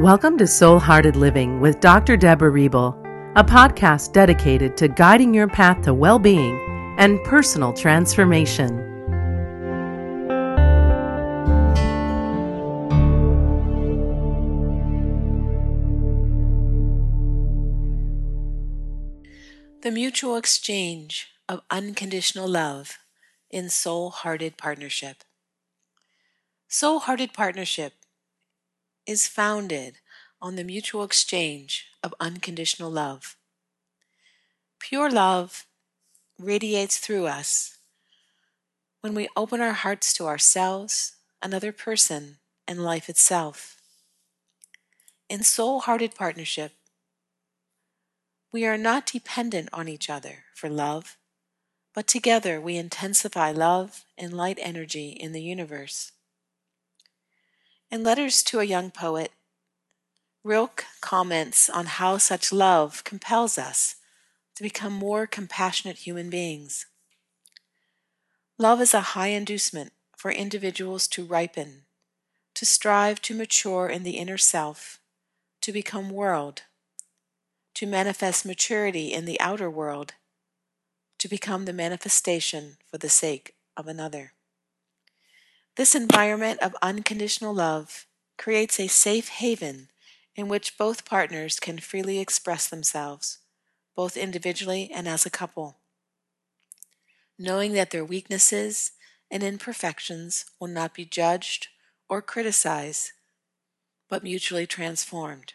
Welcome 0.00 0.38
to 0.38 0.46
Soul 0.46 0.78
Hearted 0.78 1.14
Living 1.14 1.60
with 1.60 1.80
Dr. 1.80 2.16
Deborah 2.16 2.50
Riebel, 2.50 2.96
a 3.36 3.44
podcast 3.44 4.14
dedicated 4.14 4.74
to 4.78 4.88
guiding 4.88 5.34
your 5.34 5.46
path 5.46 5.82
to 5.82 5.92
well 5.92 6.18
being 6.18 6.58
and 6.96 7.22
personal 7.24 7.74
transformation. 7.74 8.78
The 19.82 19.90
mutual 19.90 20.36
exchange 20.36 21.28
of 21.46 21.60
unconditional 21.70 22.48
love 22.48 22.96
in 23.50 23.68
soul 23.68 24.08
hearted 24.08 24.56
partnership. 24.56 25.24
Soul 26.68 27.00
hearted 27.00 27.34
partnership 27.34 27.92
is 29.06 29.26
founded 29.26 29.98
on 30.40 30.56
the 30.56 30.64
mutual 30.64 31.02
exchange 31.02 31.86
of 32.02 32.14
unconditional 32.20 32.90
love. 32.90 33.36
Pure 34.78 35.10
love 35.10 35.66
radiates 36.38 36.98
through 36.98 37.26
us 37.26 37.78
when 39.00 39.14
we 39.14 39.28
open 39.36 39.60
our 39.60 39.72
hearts 39.72 40.12
to 40.14 40.26
ourselves, 40.26 41.16
another 41.42 41.72
person, 41.72 42.38
and 42.66 42.82
life 42.82 43.08
itself. 43.08 43.80
In 45.28 45.42
soul 45.42 45.80
hearted 45.80 46.14
partnership, 46.14 46.72
we 48.52 48.66
are 48.66 48.78
not 48.78 49.06
dependent 49.06 49.68
on 49.72 49.88
each 49.88 50.10
other 50.10 50.44
for 50.54 50.68
love, 50.68 51.16
but 51.94 52.06
together 52.06 52.60
we 52.60 52.76
intensify 52.76 53.52
love 53.52 54.04
and 54.18 54.32
light 54.32 54.58
energy 54.60 55.10
in 55.10 55.32
the 55.32 55.42
universe. 55.42 56.12
In 57.92 58.04
Letters 58.04 58.44
to 58.44 58.60
a 58.60 58.64
Young 58.64 58.92
Poet, 58.92 59.32
Rilke 60.44 60.84
comments 61.00 61.68
on 61.68 61.86
how 61.86 62.18
such 62.18 62.52
love 62.52 63.02
compels 63.02 63.58
us 63.58 63.96
to 64.54 64.62
become 64.62 64.92
more 64.92 65.26
compassionate 65.26 65.98
human 65.98 66.30
beings. 66.30 66.86
Love 68.58 68.80
is 68.80 68.94
a 68.94 69.00
high 69.00 69.28
inducement 69.28 69.92
for 70.16 70.30
individuals 70.30 71.08
to 71.08 71.24
ripen, 71.24 71.82
to 72.54 72.64
strive 72.64 73.20
to 73.22 73.34
mature 73.34 73.88
in 73.88 74.04
the 74.04 74.18
inner 74.18 74.38
self, 74.38 75.00
to 75.60 75.72
become 75.72 76.10
world, 76.10 76.62
to 77.74 77.88
manifest 77.88 78.46
maturity 78.46 79.12
in 79.12 79.24
the 79.24 79.40
outer 79.40 79.68
world, 79.68 80.12
to 81.18 81.26
become 81.26 81.64
the 81.64 81.72
manifestation 81.72 82.76
for 82.88 82.98
the 82.98 83.08
sake 83.08 83.56
of 83.76 83.88
another. 83.88 84.34
This 85.80 85.94
environment 85.94 86.60
of 86.60 86.76
unconditional 86.82 87.54
love 87.54 88.04
creates 88.36 88.78
a 88.78 88.86
safe 88.86 89.30
haven 89.30 89.88
in 90.36 90.46
which 90.46 90.76
both 90.76 91.06
partners 91.06 91.58
can 91.58 91.78
freely 91.78 92.18
express 92.18 92.68
themselves, 92.68 93.38
both 93.96 94.14
individually 94.14 94.90
and 94.92 95.08
as 95.08 95.24
a 95.24 95.30
couple, 95.30 95.78
knowing 97.38 97.72
that 97.72 97.92
their 97.92 98.04
weaknesses 98.04 98.92
and 99.30 99.42
imperfections 99.42 100.44
will 100.60 100.68
not 100.68 100.92
be 100.92 101.06
judged 101.06 101.68
or 102.10 102.20
criticized, 102.20 103.12
but 104.06 104.22
mutually 104.22 104.66
transformed. 104.66 105.54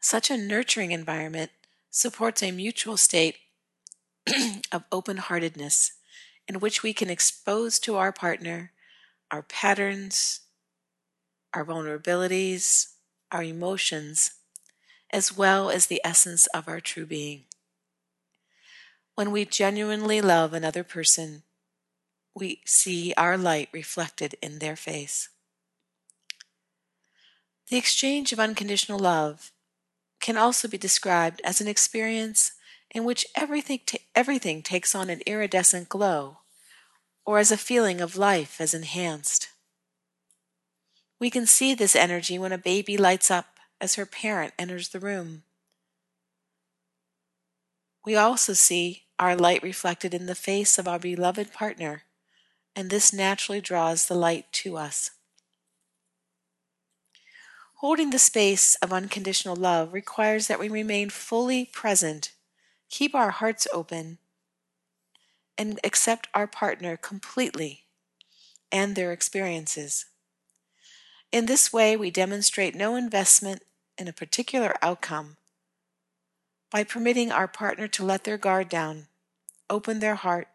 Such 0.00 0.30
a 0.30 0.36
nurturing 0.36 0.90
environment 0.90 1.50
supports 1.90 2.42
a 2.42 2.50
mutual 2.50 2.98
state 2.98 3.38
of 4.70 4.84
open 4.92 5.16
heartedness 5.16 5.92
in 6.48 6.60
which 6.60 6.82
we 6.82 6.92
can 6.92 7.10
expose 7.10 7.78
to 7.80 7.96
our 7.96 8.12
partner 8.12 8.72
our 9.30 9.42
patterns, 9.42 10.40
our 11.52 11.64
vulnerabilities, 11.64 12.92
our 13.32 13.42
emotions, 13.42 14.32
as 15.10 15.36
well 15.36 15.68
as 15.68 15.86
the 15.86 16.00
essence 16.04 16.46
of 16.54 16.68
our 16.68 16.80
true 16.80 17.06
being. 17.06 17.42
When 19.16 19.32
we 19.32 19.44
genuinely 19.44 20.20
love 20.20 20.52
another 20.52 20.84
person, 20.84 21.42
we 22.34 22.60
see 22.66 23.14
our 23.16 23.36
light 23.36 23.68
reflected 23.72 24.36
in 24.42 24.58
their 24.58 24.76
face. 24.76 25.30
The 27.68 27.78
exchange 27.78 28.32
of 28.32 28.38
unconditional 28.38 28.98
love 28.98 29.50
can 30.20 30.36
also 30.36 30.68
be 30.68 30.78
described 30.78 31.40
as 31.42 31.60
an 31.60 31.66
experience 31.66 32.52
in 32.90 33.04
which 33.04 33.26
everything, 33.34 33.80
everything 34.14 34.62
takes 34.62 34.94
on 34.94 35.10
an 35.10 35.20
iridescent 35.26 35.88
glow, 35.88 36.38
or 37.24 37.38
as 37.38 37.50
a 37.50 37.56
feeling 37.56 38.00
of 38.00 38.16
life 38.16 38.60
is 38.60 38.74
enhanced. 38.74 39.48
We 41.18 41.30
can 41.30 41.46
see 41.46 41.74
this 41.74 41.96
energy 41.96 42.38
when 42.38 42.52
a 42.52 42.58
baby 42.58 42.96
lights 42.96 43.30
up 43.30 43.58
as 43.80 43.94
her 43.94 44.06
parent 44.06 44.54
enters 44.58 44.88
the 44.88 45.00
room. 45.00 45.42
We 48.04 48.14
also 48.14 48.52
see 48.52 49.04
our 49.18 49.34
light 49.34 49.62
reflected 49.62 50.14
in 50.14 50.26
the 50.26 50.34
face 50.34 50.78
of 50.78 50.86
our 50.86 50.98
beloved 50.98 51.52
partner, 51.52 52.02
and 52.76 52.90
this 52.90 53.12
naturally 53.12 53.60
draws 53.60 54.06
the 54.06 54.14
light 54.14 54.52
to 54.52 54.76
us. 54.76 55.10
Holding 57.80 58.10
the 58.10 58.18
space 58.18 58.74
of 58.76 58.92
unconditional 58.92 59.56
love 59.56 59.92
requires 59.92 60.46
that 60.46 60.60
we 60.60 60.68
remain 60.68 61.10
fully 61.10 61.64
present 61.66 62.32
keep 62.88 63.14
our 63.14 63.30
hearts 63.30 63.66
open, 63.72 64.18
and 65.58 65.80
accept 65.84 66.28
our 66.34 66.46
partner 66.46 66.96
completely 66.96 67.84
and 68.70 68.94
their 68.94 69.12
experiences. 69.12 70.06
In 71.32 71.46
this 71.46 71.72
way, 71.72 71.96
we 71.96 72.10
demonstrate 72.10 72.74
no 72.74 72.96
investment 72.96 73.62
in 73.98 74.08
a 74.08 74.12
particular 74.12 74.74
outcome 74.82 75.36
by 76.70 76.84
permitting 76.84 77.32
our 77.32 77.48
partner 77.48 77.88
to 77.88 78.04
let 78.04 78.24
their 78.24 78.38
guard 78.38 78.68
down, 78.68 79.06
open 79.70 80.00
their 80.00 80.14
heart, 80.14 80.48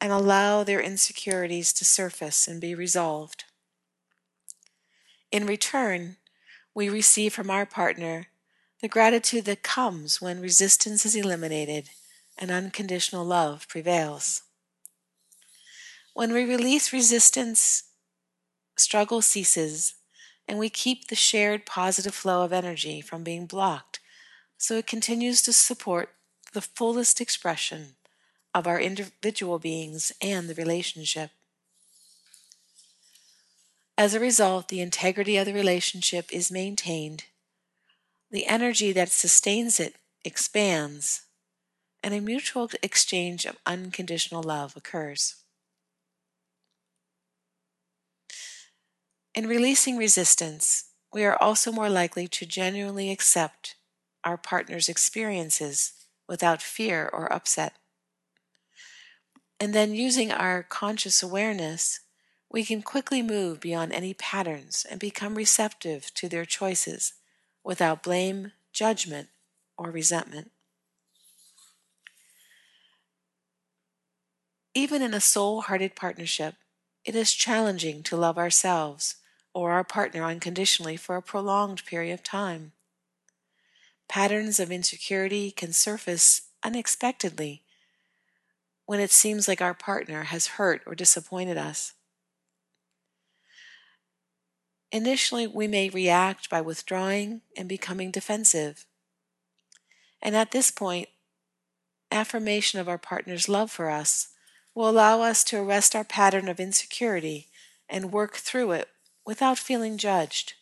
and 0.00 0.12
allow 0.12 0.64
their 0.64 0.80
insecurities 0.80 1.72
to 1.72 1.84
surface 1.84 2.46
and 2.46 2.60
be 2.60 2.74
resolved. 2.74 3.44
In 5.32 5.46
return, 5.46 6.16
we 6.74 6.88
receive 6.88 7.32
from 7.32 7.50
our 7.50 7.64
partner 7.64 8.26
the 8.84 8.88
gratitude 8.88 9.46
that 9.46 9.62
comes 9.62 10.20
when 10.20 10.42
resistance 10.42 11.06
is 11.06 11.16
eliminated 11.16 11.88
and 12.36 12.50
unconditional 12.50 13.24
love 13.24 13.66
prevails. 13.66 14.42
When 16.12 16.34
we 16.34 16.44
release 16.44 16.92
resistance, 16.92 17.84
struggle 18.76 19.22
ceases, 19.22 19.94
and 20.46 20.58
we 20.58 20.68
keep 20.68 21.08
the 21.08 21.14
shared 21.14 21.64
positive 21.64 22.14
flow 22.14 22.44
of 22.44 22.52
energy 22.52 23.00
from 23.00 23.24
being 23.24 23.46
blocked 23.46 24.00
so 24.58 24.74
it 24.74 24.86
continues 24.86 25.40
to 25.40 25.54
support 25.54 26.10
the 26.52 26.60
fullest 26.60 27.22
expression 27.22 27.96
of 28.54 28.66
our 28.66 28.78
individual 28.78 29.58
beings 29.58 30.12
and 30.20 30.46
the 30.46 30.54
relationship. 30.54 31.30
As 33.96 34.12
a 34.12 34.20
result, 34.20 34.68
the 34.68 34.82
integrity 34.82 35.38
of 35.38 35.46
the 35.46 35.54
relationship 35.54 36.26
is 36.30 36.52
maintained 36.52 37.24
the 38.34 38.46
energy 38.46 38.90
that 38.90 39.10
sustains 39.10 39.78
it 39.78 39.94
expands, 40.24 41.22
and 42.02 42.12
a 42.12 42.20
mutual 42.20 42.68
exchange 42.82 43.44
of 43.44 43.56
unconditional 43.64 44.42
love 44.42 44.76
occurs. 44.76 45.36
In 49.36 49.46
releasing 49.46 49.96
resistance, 49.96 50.86
we 51.12 51.24
are 51.24 51.40
also 51.40 51.70
more 51.70 51.88
likely 51.88 52.26
to 52.26 52.44
genuinely 52.44 53.12
accept 53.12 53.76
our 54.24 54.36
partner's 54.36 54.88
experiences 54.88 55.92
without 56.28 56.60
fear 56.60 57.08
or 57.12 57.32
upset. 57.32 57.74
And 59.60 59.72
then, 59.72 59.94
using 59.94 60.32
our 60.32 60.64
conscious 60.64 61.22
awareness, 61.22 62.00
we 62.50 62.64
can 62.64 62.82
quickly 62.82 63.22
move 63.22 63.60
beyond 63.60 63.92
any 63.92 64.12
patterns 64.12 64.84
and 64.90 64.98
become 64.98 65.36
receptive 65.36 66.12
to 66.14 66.28
their 66.28 66.44
choices 66.44 67.12
without 67.64 68.02
blame, 68.02 68.52
judgment, 68.72 69.28
or 69.76 69.90
resentment. 69.90 70.50
Even 74.74 75.02
in 75.02 75.14
a 75.14 75.20
soul 75.20 75.62
hearted 75.62 75.96
partnership, 75.96 76.54
it 77.04 77.14
is 77.16 77.32
challenging 77.32 78.02
to 78.02 78.16
love 78.16 78.38
ourselves 78.38 79.16
or 79.54 79.72
our 79.72 79.84
partner 79.84 80.24
unconditionally 80.24 80.96
for 80.96 81.16
a 81.16 81.22
prolonged 81.22 81.84
period 81.86 82.12
of 82.12 82.22
time. 82.22 82.72
Patterns 84.08 84.60
of 84.60 84.70
insecurity 84.70 85.50
can 85.50 85.72
surface 85.72 86.42
unexpectedly 86.62 87.62
when 88.86 89.00
it 89.00 89.10
seems 89.10 89.48
like 89.48 89.62
our 89.62 89.74
partner 89.74 90.24
has 90.24 90.46
hurt 90.58 90.82
or 90.86 90.94
disappointed 90.94 91.56
us. 91.56 91.92
Initially, 94.92 95.46
we 95.46 95.66
may 95.66 95.88
react 95.88 96.48
by 96.48 96.60
withdrawing 96.60 97.40
and 97.56 97.68
becoming 97.68 98.10
defensive. 98.10 98.86
And 100.22 100.36
at 100.36 100.52
this 100.52 100.70
point, 100.70 101.08
affirmation 102.10 102.80
of 102.80 102.88
our 102.88 102.98
partner's 102.98 103.48
love 103.48 103.70
for 103.70 103.90
us 103.90 104.28
will 104.74 104.88
allow 104.88 105.22
us 105.22 105.44
to 105.44 105.58
arrest 105.58 105.94
our 105.94 106.04
pattern 106.04 106.48
of 106.48 106.60
insecurity 106.60 107.48
and 107.88 108.12
work 108.12 108.36
through 108.36 108.72
it 108.72 108.88
without 109.24 109.58
feeling 109.58 109.96
judged. 109.96 110.54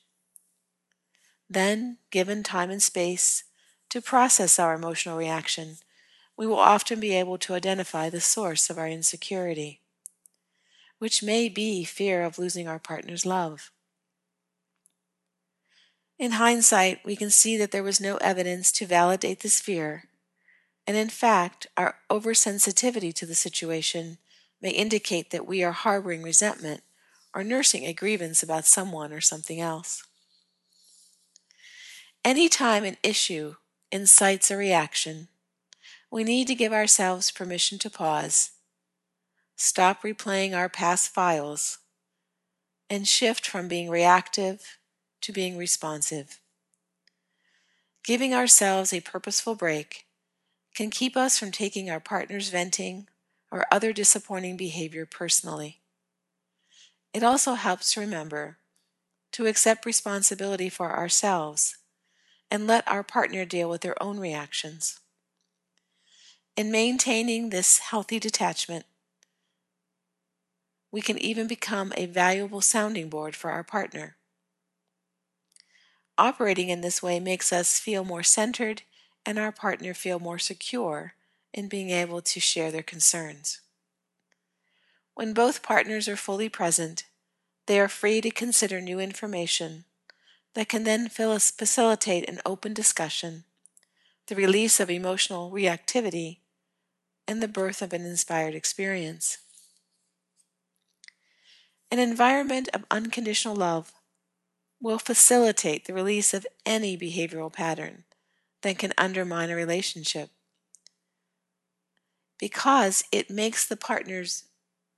Then, 1.49 1.99
given 2.11 2.43
time 2.43 2.71
and 2.71 2.83
space 2.83 3.45
to 3.91 4.01
process 4.01 4.59
our 4.59 4.75
emotional 4.75 5.19
reaction, 5.19 5.77
we 6.37 6.47
will 6.47 6.59
often 6.59 7.01
be 7.01 7.15
able 7.15 7.39
to 7.39 7.55
identify 7.55 8.09
the 8.09 8.21
source 8.21 8.71
of 8.71 8.79
our 8.79 8.89
insecurity, 8.89 9.81
which 10.99 11.23
may 11.23 11.49
be 11.49 11.85
fear 11.85 12.23
of 12.23 12.39
losing 12.39 12.69
our 12.69 12.79
partner's 12.79 13.27
love. 13.27 13.72
In 16.23 16.33
hindsight, 16.39 17.05
we 17.05 17.17
can 17.17 17.31
see 17.31 17.57
that 17.57 17.73
there 17.73 17.83
was 17.83 18.01
no 18.01 18.17
evidence 18.19 18.71
to 18.73 18.87
validate 18.87 19.41
this 19.41 19.61
fear, 19.61 20.05
and 20.87 20.97
in 20.97 21.09
fact, 21.09 21.67
our 21.77 21.97
oversensitivity 22.09 23.13
to 23.15 23.27
the 23.27 23.35
situation 23.35 24.19
may 24.61 24.71
indicate 24.71 25.33
that 25.33 25.49
we 25.49 25.65
are 25.65 25.73
harboring 25.73 26.23
resentment 26.23 26.85
or 27.35 27.43
nursing 27.43 27.85
a 27.85 27.93
grievance 27.93 28.41
about 28.41 28.67
someone 28.67 29.13
or 29.13 29.21
something 29.21 29.61
else. 29.61 30.05
Any 32.25 32.49
time 32.49 32.85
an 32.85 32.99
issue 33.03 33.57
incites 33.91 34.49
a 34.49 34.57
reaction, 34.57 35.27
we 36.09 36.23
need 36.23 36.47
to 36.47 36.55
give 36.55 36.73
ourselves 36.73 37.33
permission 37.33 37.81
to 37.81 37.91
pause, 37.91 38.53
stop 39.57 40.05
replaying 40.05 40.57
our 40.57 40.69
past 40.69 41.13
files, 41.13 41.79
and 42.89 43.09
shift 43.09 43.45
from 43.45 43.67
being 43.67 43.91
reactive 43.91 44.79
to 45.23 45.33
being 45.33 45.57
responsive. 45.57 46.41
Giving 48.05 48.35
ourselves 48.35 48.93
a 48.93 49.01
purposeful 49.01 49.55
break 49.55 50.07
can 50.75 50.91
keep 50.91 51.17
us 51.17 51.39
from 51.39 51.53
taking 51.53 51.91
our 51.91 52.01
partner's 52.01 52.49
venting 52.49 53.09
or 53.51 53.67
other 53.71 53.93
disappointing 53.93 54.57
behavior 54.57 55.07
personally. 55.07 55.81
It 57.15 57.23
also 57.23 57.55
helps 57.55 57.93
to 57.93 58.01
remember 58.01 58.59
to 59.33 59.47
accept 59.47 59.87
responsibility 59.87 60.69
for 60.69 60.97
ourselves 60.97 61.77
and 62.51 62.67
let 62.67 62.87
our 62.89 63.03
partner 63.03 63.45
deal 63.45 63.69
with 63.69 63.81
their 63.83 64.01
own 64.03 64.19
reactions. 64.19 65.01
In 66.57 66.71
maintaining 66.71 67.49
this 67.49 67.79
healthy 67.79 68.19
detachment, 68.19 68.85
we 70.91 71.01
can 71.01 71.19
even 71.19 71.47
become 71.47 71.93
a 71.97 72.07
valuable 72.07 72.61
sounding 72.61 73.09
board 73.09 73.35
for 73.35 73.51
our 73.51 73.65
partner. 73.65 74.17
Operating 76.23 76.69
in 76.69 76.83
this 76.83 77.03
way 77.03 77.19
makes 77.19 77.53
us 77.53 77.81
feel 77.81 78.05
more 78.05 78.23
centered 78.23 78.83
and 79.27 79.41
our 79.41 79.51
partner 79.51 79.93
feel 79.93 80.21
more 80.21 80.39
secure 80.39 81.15
in 81.53 81.67
being 81.67 81.91
able 81.91 82.23
to 82.23 82.39
share 82.39 82.71
their 82.71 82.85
concerns. 82.85 83.61
When 85.15 85.35
both 85.35 85.65
partners 85.65 86.07
are 86.07 86.17
fully 86.17 86.49
present, 86.49 87.07
they 87.67 87.81
are 87.81 87.89
free 87.89 88.21
to 88.21 88.31
consider 88.31 88.81
new 88.81 89.01
information 89.01 89.85
that 90.55 90.69
can 90.69 90.85
then 90.85 91.09
facilitate 91.09 92.29
an 92.29 92.39
open 92.47 92.73
discussion, 92.73 93.43
the 94.29 94.37
release 94.37 94.79
of 94.79 94.89
emotional 94.91 95.51
reactivity, 95.51 96.39
and 97.27 97.43
the 97.43 97.49
birth 97.49 97.83
of 97.83 97.93
an 97.93 98.07
inspired 98.07 98.55
experience. 98.55 99.39
An 101.91 101.99
environment 101.99 102.69
of 102.73 102.85
unconditional 102.93 103.57
love 103.57 103.93
will 104.83 104.99
facilitate 104.99 105.87
the 105.87 105.95
release 105.95 106.35
of 106.35 106.47
any 106.67 106.99
behavioral 106.99 107.53
pattern 107.53 108.05
that 108.63 108.79
can 108.79 108.93
undermine 108.99 109.49
a 109.49 109.57
relationship 109.57 110.31
because 112.43 113.05
it 113.13 113.31
makes 113.31 113.65
the 113.65 113.77
partners 113.77 114.47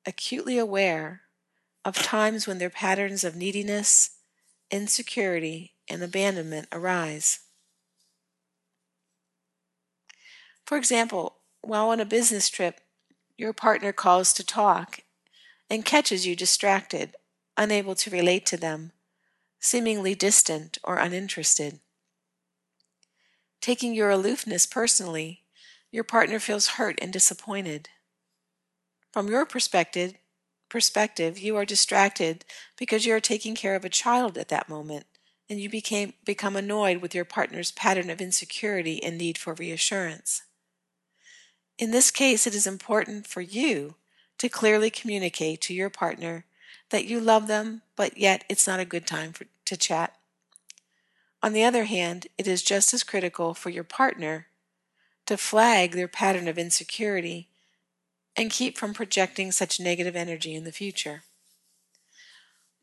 acutely 0.06 0.56
aware 0.56 1.20
of 1.84 1.94
times 1.94 2.46
when 2.46 2.56
their 2.56 2.70
patterns 2.70 3.22
of 3.22 3.36
neediness, 3.36 4.16
insecurity, 4.70 5.74
and 5.86 6.02
abandonment 6.02 6.66
arise. 6.72 7.40
For 10.64 10.78
example, 10.78 11.36
while 11.60 11.90
on 11.90 12.00
a 12.00 12.06
business 12.06 12.48
trip, 12.48 12.80
your 13.36 13.52
partner 13.52 13.92
calls 13.92 14.32
to 14.32 14.46
talk 14.46 15.00
and 15.68 15.84
catches 15.84 16.26
you 16.26 16.34
distracted, 16.34 17.14
unable 17.58 17.94
to 17.96 18.08
relate 18.08 18.46
to 18.46 18.56
them, 18.56 18.92
seemingly 19.64 20.14
distant 20.14 20.76
or 20.84 20.96
uninterested. 20.96 21.80
Taking 23.62 23.94
your 23.94 24.10
aloofness 24.10 24.66
personally, 24.66 25.40
your 25.90 26.04
partner 26.04 26.38
feels 26.38 26.76
hurt 26.76 26.98
and 27.00 27.10
disappointed. 27.10 27.88
From 29.10 29.26
your 29.28 29.46
perspective, 29.46 30.12
perspective, 30.68 31.38
you 31.38 31.56
are 31.56 31.64
distracted 31.64 32.44
because 32.76 33.06
you 33.06 33.14
are 33.14 33.20
taking 33.20 33.54
care 33.54 33.74
of 33.74 33.86
a 33.86 33.88
child 33.88 34.36
at 34.36 34.50
that 34.50 34.68
moment, 34.68 35.06
and 35.48 35.58
you 35.58 35.70
became, 35.70 36.12
become 36.26 36.56
annoyed 36.56 36.98
with 36.98 37.14
your 37.14 37.24
partner's 37.24 37.72
pattern 37.72 38.10
of 38.10 38.20
insecurity 38.20 39.02
and 39.02 39.16
need 39.16 39.38
for 39.38 39.54
reassurance. 39.54 40.42
In 41.78 41.90
this 41.90 42.10
case, 42.10 42.46
it 42.46 42.54
is 42.54 42.66
important 42.66 43.26
for 43.26 43.40
you 43.40 43.94
to 44.36 44.50
clearly 44.50 44.90
communicate 44.90 45.62
to 45.62 45.74
your 45.74 45.88
partner 45.88 46.44
that 46.90 47.06
you 47.06 47.18
love 47.18 47.46
them, 47.46 47.80
but 47.96 48.18
yet 48.18 48.44
it's 48.50 48.66
not 48.66 48.78
a 48.78 48.84
good 48.84 49.06
time 49.06 49.32
for, 49.32 49.46
to 49.66 49.76
chat. 49.76 50.16
On 51.42 51.52
the 51.52 51.64
other 51.64 51.84
hand, 51.84 52.26
it 52.38 52.46
is 52.46 52.62
just 52.62 52.94
as 52.94 53.04
critical 53.04 53.54
for 53.54 53.70
your 53.70 53.84
partner 53.84 54.46
to 55.26 55.36
flag 55.36 55.92
their 55.92 56.08
pattern 56.08 56.48
of 56.48 56.58
insecurity 56.58 57.48
and 58.36 58.50
keep 58.50 58.76
from 58.76 58.94
projecting 58.94 59.52
such 59.52 59.80
negative 59.80 60.16
energy 60.16 60.54
in 60.54 60.64
the 60.64 60.72
future. 60.72 61.22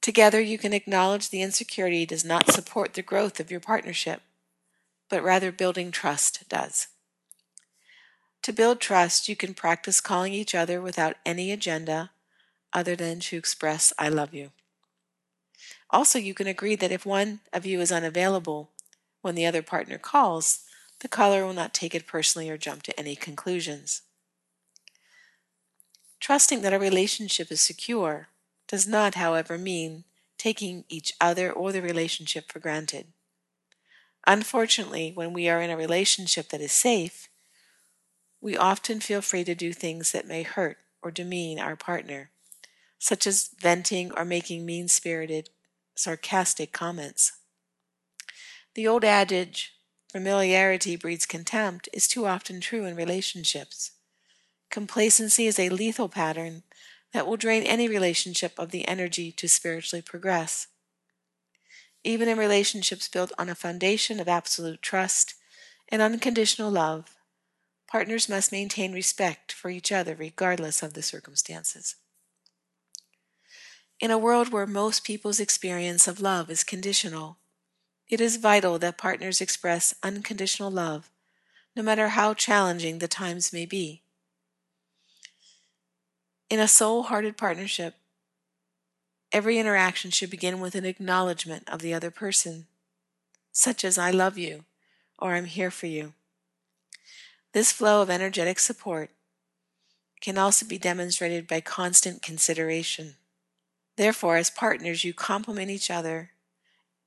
Together, 0.01 0.41
you 0.41 0.57
can 0.57 0.73
acknowledge 0.73 1.29
the 1.29 1.41
insecurity 1.41 2.05
does 2.05 2.25
not 2.25 2.51
support 2.51 2.93
the 2.93 3.03
growth 3.03 3.39
of 3.39 3.51
your 3.51 3.59
partnership, 3.59 4.21
but 5.09 5.23
rather 5.23 5.51
building 5.51 5.91
trust 5.91 6.47
does. 6.49 6.87
To 8.43 8.53
build 8.53 8.79
trust, 8.79 9.29
you 9.29 9.35
can 9.35 9.53
practice 9.53 10.01
calling 10.01 10.33
each 10.33 10.55
other 10.55 10.81
without 10.81 11.17
any 11.25 11.51
agenda 11.51 12.11
other 12.73 12.95
than 12.95 13.19
to 13.19 13.37
express, 13.37 13.93
I 13.99 14.09
love 14.09 14.33
you. 14.33 14.51
Also, 15.91 16.17
you 16.17 16.33
can 16.33 16.47
agree 16.47 16.75
that 16.75 16.91
if 16.91 17.05
one 17.05 17.41
of 17.51 17.65
you 17.65 17.81
is 17.81 17.91
unavailable 17.91 18.71
when 19.21 19.35
the 19.35 19.45
other 19.45 19.61
partner 19.61 19.97
calls, 19.97 20.63
the 20.99 21.07
caller 21.07 21.45
will 21.45 21.53
not 21.53 21.73
take 21.73 21.93
it 21.93 22.07
personally 22.07 22.49
or 22.49 22.57
jump 22.57 22.83
to 22.83 22.97
any 22.99 23.15
conclusions. 23.15 24.03
Trusting 26.19 26.61
that 26.61 26.73
a 26.73 26.79
relationship 26.79 27.51
is 27.51 27.61
secure 27.61 28.27
does 28.67 28.87
not, 28.87 29.15
however, 29.15 29.57
mean 29.57 30.05
taking 30.37 30.85
each 30.87 31.13
other 31.19 31.51
or 31.51 31.71
the 31.71 31.81
relationship 31.81 32.51
for 32.51 32.59
granted. 32.59 33.07
Unfortunately, 34.25 35.11
when 35.13 35.33
we 35.33 35.49
are 35.49 35.61
in 35.61 35.71
a 35.71 35.77
relationship 35.77 36.49
that 36.49 36.61
is 36.61 36.71
safe, 36.71 37.27
we 38.39 38.55
often 38.55 38.99
feel 38.99 39.21
free 39.21 39.43
to 39.43 39.55
do 39.55 39.73
things 39.73 40.11
that 40.11 40.27
may 40.27 40.43
hurt 40.43 40.77
or 41.01 41.11
demean 41.11 41.59
our 41.59 41.75
partner, 41.75 42.29
such 42.97 43.25
as 43.27 43.49
venting 43.59 44.11
or 44.15 44.23
making 44.23 44.65
mean 44.65 44.87
spirited, 44.87 45.49
sarcastic 45.95 46.71
comments. 46.71 47.33
The 48.75 48.87
old 48.87 49.03
adage, 49.03 49.73
familiarity 50.11 50.95
breeds 50.95 51.25
contempt, 51.25 51.89
is 51.93 52.07
too 52.07 52.25
often 52.25 52.61
true 52.61 52.85
in 52.85 52.95
relationships. 52.95 53.91
Complacency 54.69 55.47
is 55.47 55.59
a 55.59 55.69
lethal 55.69 56.07
pattern 56.07 56.63
that 57.13 57.27
will 57.27 57.37
drain 57.37 57.63
any 57.63 57.87
relationship 57.89 58.57
of 58.57 58.71
the 58.71 58.87
energy 58.87 59.31
to 59.33 59.49
spiritually 59.49 60.01
progress. 60.01 60.67
Even 62.03 62.27
in 62.27 62.37
relationships 62.37 63.07
built 63.07 63.31
on 63.37 63.49
a 63.49 63.55
foundation 63.55 64.19
of 64.19 64.27
absolute 64.27 64.81
trust 64.81 65.35
and 65.89 66.01
unconditional 66.01 66.71
love, 66.71 67.15
partners 67.87 68.29
must 68.29 68.51
maintain 68.51 68.93
respect 68.93 69.51
for 69.51 69.69
each 69.69 69.91
other 69.91 70.15
regardless 70.15 70.81
of 70.81 70.93
the 70.93 71.03
circumstances. 71.03 71.95
In 74.01 74.09
a 74.09 74.17
world 74.17 74.51
where 74.51 74.65
most 74.65 75.03
people's 75.03 75.39
experience 75.39 76.07
of 76.07 76.19
love 76.19 76.49
is 76.49 76.63
conditional, 76.63 77.37
it 78.09 78.19
is 78.19 78.37
vital 78.37 78.79
that 78.79 78.97
partners 78.97 79.39
express 79.39 79.93
unconditional 80.01 80.71
love, 80.71 81.11
no 81.75 81.83
matter 81.83 82.09
how 82.09 82.33
challenging 82.33 82.97
the 82.97 83.07
times 83.07 83.53
may 83.53 83.67
be. 83.67 84.01
In 86.49 86.59
a 86.59 86.67
soul 86.67 87.03
hearted 87.03 87.37
partnership, 87.37 87.93
every 89.31 89.59
interaction 89.59 90.09
should 90.09 90.31
begin 90.31 90.59
with 90.59 90.73
an 90.73 90.83
acknowledgement 90.83 91.69
of 91.69 91.83
the 91.83 91.93
other 91.93 92.09
person, 92.09 92.65
such 93.51 93.85
as 93.85 93.99
I 93.99 94.09
love 94.09 94.35
you 94.35 94.65
or 95.19 95.33
I'm 95.33 95.45
here 95.45 95.69
for 95.69 95.85
you. 95.85 96.13
This 97.53 97.71
flow 97.71 98.01
of 98.01 98.09
energetic 98.09 98.57
support 98.57 99.11
can 100.21 100.39
also 100.39 100.65
be 100.65 100.79
demonstrated 100.79 101.47
by 101.47 101.61
constant 101.61 102.23
consideration. 102.23 103.17
Therefore, 104.01 104.37
as 104.37 104.49
partners, 104.49 105.03
you 105.03 105.13
complement 105.13 105.69
each 105.69 105.91
other 105.91 106.31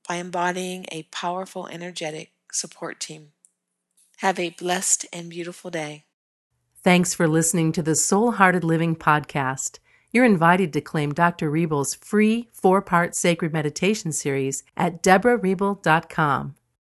by 0.07 0.15
embodying 0.15 0.85
a 0.93 1.03
powerful, 1.11 1.67
energetic 1.67 2.31
support 2.53 3.01
team. 3.01 3.33
Have 4.19 4.39
a 4.39 4.51
blessed 4.51 5.05
and 5.11 5.29
beautiful 5.29 5.69
day. 5.69 6.05
Thanks 6.81 7.13
for 7.13 7.27
listening 7.27 7.73
to 7.73 7.83
the 7.83 7.97
Soul 7.97 8.31
Hearted 8.31 8.63
Living 8.63 8.95
podcast. 8.95 9.79
You're 10.13 10.23
invited 10.23 10.71
to 10.71 10.79
claim 10.79 11.13
Dr. 11.13 11.51
Riebel's 11.51 11.95
free 11.95 12.47
four 12.53 12.81
part 12.81 13.13
sacred 13.13 13.51
meditation 13.51 14.13
series 14.13 14.63
at 14.77 15.03
deborahriebel.com. 15.03 16.55